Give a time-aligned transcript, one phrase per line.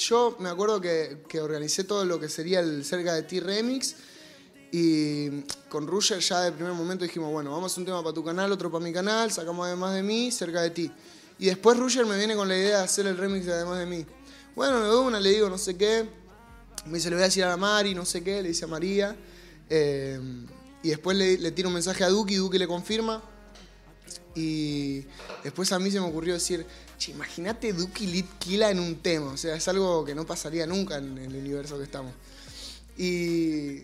[0.00, 3.94] yo me acuerdo que, que organicé todo lo que sería el Cerca de Ti Remix.
[4.72, 8.24] Y con Ruger ya de primer momento dijimos, bueno, vamos a un tema para tu
[8.24, 10.90] canal, otro para mi canal, sacamos además de mí, cerca de ti.
[11.38, 13.86] Y después Ruger me viene con la idea de hacer el remix de además de
[13.86, 14.06] mí.
[14.54, 16.08] Bueno, me doy una, le digo no sé qué.
[16.86, 18.68] Me dice, le voy a decir a la Mari, no sé qué, le dice a
[18.68, 19.16] María.
[19.68, 20.20] Eh,
[20.82, 23.22] y después le, le tiro un mensaje a Duki, Duki le confirma.
[24.34, 25.04] Y
[25.44, 26.64] después a mí se me ocurrió decir,
[26.98, 29.32] che, imagínate Duki Lit Kila en un tema.
[29.32, 32.12] O sea, es algo que no pasaría nunca en, el universo que estamos.
[32.96, 33.82] Y,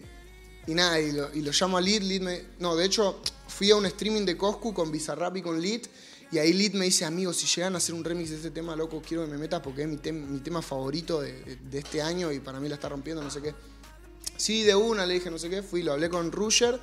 [0.67, 2.43] y nada, y lo, llamo a Lit, Lit me...
[2.59, 5.87] No, de hecho, fui a un streaming de Coscu con Bizarrap y con Lit.
[6.33, 8.75] Y ahí Lit me dice, amigo, si llegan a hacer un remix de este tema,
[8.75, 11.79] loco, quiero que me metas porque es mi, tem- mi tema favorito de, de- de
[11.79, 13.55] este año y para mí la está rompiendo, no sé qué.
[14.37, 16.81] Sí, de una, le dije no sé qué, fui, lo hablé con Ruger.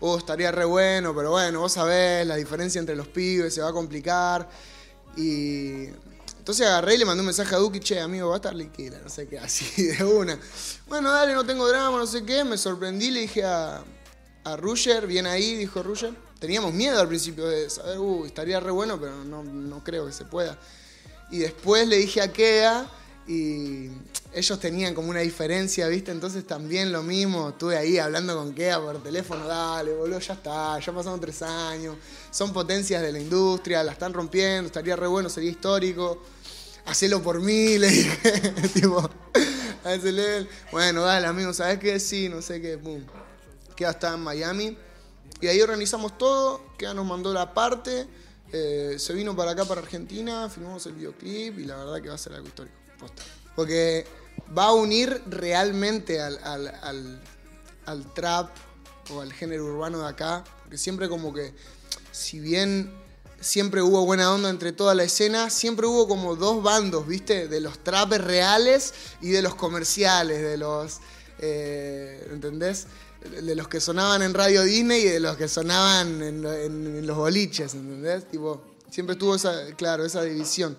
[0.00, 3.70] Oh, estaría re bueno, pero bueno, vos sabés, la diferencia entre los pibes se va
[3.70, 4.48] a complicar.
[5.16, 5.86] Y
[6.38, 9.00] entonces agarré y le mandé un mensaje a Duki, che, amigo, va a estar liquida,
[9.02, 10.38] no sé qué, así de una.
[10.86, 12.44] Bueno, dale, no tengo drama, no sé qué.
[12.44, 13.82] Me sorprendí, le dije a,
[14.44, 16.14] a Ruger, bien ahí, dijo Ruger.
[16.38, 20.12] Teníamos miedo al principio de saber, uh, estaría re bueno, pero no, no creo que
[20.12, 20.56] se pueda.
[21.30, 22.88] Y después le dije a Kea
[23.28, 23.90] y
[24.32, 26.10] ellos tenían como una diferencia, ¿viste?
[26.10, 30.78] Entonces también lo mismo, estuve ahí hablando con Kea por teléfono, dale, boludo, ya está,
[30.80, 31.96] ya pasaron tres años,
[32.30, 36.22] son potencias de la industria, la están rompiendo, estaría re bueno, sería histórico,
[36.86, 38.32] hacelo por mí, le dije,
[38.74, 39.08] tipo.
[40.72, 42.00] Bueno, dale, amigo, ¿sabes qué?
[42.00, 43.02] Sí, no sé qué, pum.
[43.76, 44.76] Kea está en Miami.
[45.40, 48.06] Y ahí organizamos todo, Kea nos mandó la parte,
[48.52, 52.14] eh, se vino para acá, para Argentina, filmamos el videoclip y la verdad que va
[52.14, 52.76] a ser algo histórico.
[52.98, 53.22] posta.
[53.54, 54.06] Porque
[54.56, 57.20] va a unir realmente al, al-
[57.86, 58.50] al- trap
[59.10, 61.54] o al género urbano de acá, porque siempre como que,
[62.12, 62.92] si bien
[63.40, 67.48] siempre hubo buena onda entre toda la escena, siempre hubo como dos bandos, ¿viste?
[67.48, 70.98] De los trapes reales y de los comerciales, de los...
[71.38, 72.86] eh, ¿Entendés?
[73.20, 76.86] De los que sonaban en Radio Disney y de los que sonaban en, lo- en-
[76.98, 78.28] en los boliches, ¿entendés?
[78.30, 80.78] Tipo, siempre estuvo esa, claro, esa división.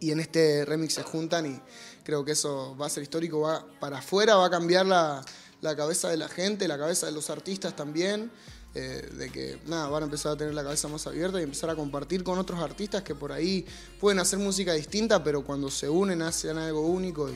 [0.00, 1.60] Y en este remix se juntan y
[2.02, 5.22] creo que eso va a ser histórico, va para afuera, va a cambiar la,
[5.60, 8.30] la cabeza de la gente, la cabeza de los artistas también,
[8.74, 11.68] eh, de que nada, van a empezar a tener la cabeza más abierta y empezar
[11.68, 13.66] a compartir con otros artistas que por ahí
[14.00, 17.34] pueden hacer música distinta, pero cuando se unen hacen algo único y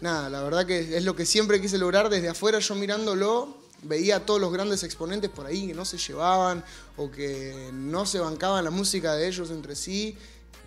[0.00, 4.16] nada, la verdad que es lo que siempre quise lograr desde afuera, yo mirándolo, veía
[4.16, 6.64] a todos los grandes exponentes por ahí que no se llevaban
[6.96, 10.16] o que no se bancaban la música de ellos entre sí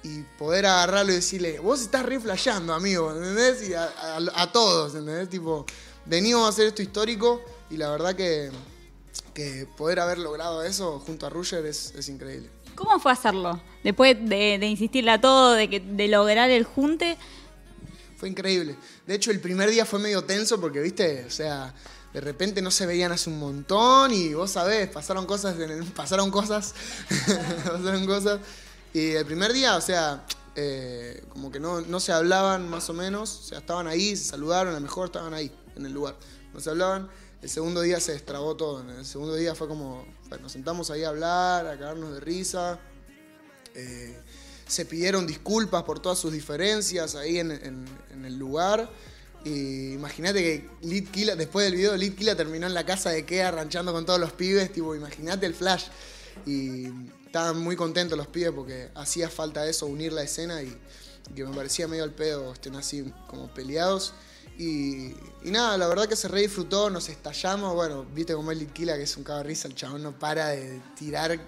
[0.03, 2.19] y poder agarrarlo y decirle, vos estás re
[2.71, 3.69] amigo, ¿entendés?
[3.69, 5.29] Y a, todos, ¿entendés?
[5.29, 5.65] Tipo,
[6.05, 8.49] venimos a hacer esto histórico y la verdad que,
[9.33, 12.49] que poder haber logrado eso junto a Ruger es, es increíble.
[12.75, 13.61] ¿Cómo fue hacerlo?
[13.83, 17.17] Después de, de insistirle a todo, de, que, de lograr el junte.
[18.19, 18.75] Fue increíble.
[19.07, 21.73] De hecho, el primer día fue medio tenso porque, viste, o sea,
[22.13, 25.83] de repente no se veían hace un montón y vos sabés, pasaron cosas, en el-
[25.93, 26.73] pasaron cosas,
[27.65, 28.41] pasaron cosas.
[28.93, 30.25] Y el primer día, o sea,
[30.55, 34.25] eh, como que no, no se hablaban más o menos, o sea, estaban ahí, se
[34.25, 36.15] saludaron, a lo mejor estaban ahí, en el lugar.
[36.53, 37.09] No se hablaban.
[37.41, 38.81] El segundo día se destrabó todo.
[38.81, 42.79] El segundo día fue como, bueno, nos sentamos ahí a hablar, a cagarnos de risa.
[43.75, 44.19] Eh,
[44.69, 47.51] se pidieron disculpas por todas sus diferencias ahí en,
[48.23, 48.89] el lugar.
[49.43, 53.25] Y imagínate que Lit Killa, después del video, Lit Killa terminó en la casa de
[53.25, 54.71] Kea ranchando con todos los pibes.
[54.71, 55.85] Tipo, imagínate el flash.
[56.45, 56.87] Y
[57.25, 60.77] estaban muy contentos los pibes porque hacía falta eso, unir la escena y,
[61.35, 64.13] que me parecía medio al pedo estén así como peleados.
[64.57, 67.73] Y, nada, la verdad que se re disfrutó, nos estallamos.
[67.73, 70.79] Bueno, viste como es Lit Killa, que es un risa, el chabón no para de
[70.95, 71.39] tirar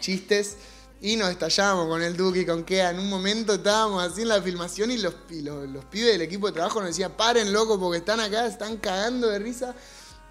[0.00, 0.56] chistes.
[1.02, 2.90] Y nos estallamos con el Duque y con Kea.
[2.90, 6.46] En un momento estábamos así en la filmación y los, los, los pibes del equipo
[6.46, 9.74] de trabajo nos decían, paren loco porque están acá, están cagando de risa.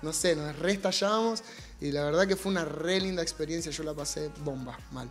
[0.01, 1.43] No sé, nos re estallábamos
[1.81, 5.09] y la verdad que fue una re linda experiencia, yo la pasé bomba, mal.